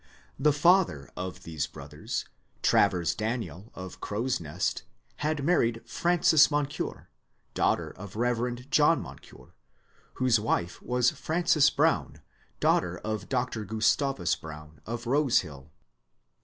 The 0.39 0.51
father 0.51 1.11
of 1.15 1.43
these 1.43 1.67
brothers, 1.67 2.25
Travers 2.63 3.13
Daniel 3.13 3.71
of" 3.75 3.99
Crow's 4.01 4.39
Nest," 4.39 4.81
had 5.17 5.43
married 5.43 5.83
Frances 5.85 6.49
Moncure, 6.49 7.11
daughter 7.53 7.91
of 7.91 8.15
Eev. 8.15 8.67
John 8.71 8.99
Moncure, 8.99 9.53
whose 10.15 10.39
wife 10.39 10.81
was 10.81 11.11
Frances 11.11 11.69
Brown, 11.69 12.19
daughter 12.59 12.97
of 13.03 13.29
Dr. 13.29 13.63
Gustavus 13.63 14.35
Brown 14.35 14.81
of" 14.87 15.05
Rose 15.05 15.41
Hill." 15.41 15.69